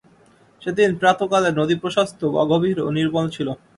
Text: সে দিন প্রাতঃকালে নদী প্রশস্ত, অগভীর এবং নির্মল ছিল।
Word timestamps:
সে 0.61 0.69
দিন 0.77 0.91
প্রাতঃকালে 1.01 1.49
নদী 1.51 1.75
প্রশস্ত, 1.81 2.21
অগভীর 2.43 2.77
এবং 2.81 2.93
নির্মল 2.99 3.25
ছিল। 3.35 3.47